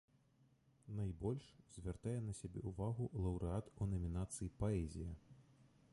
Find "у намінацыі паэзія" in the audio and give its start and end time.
3.81-5.13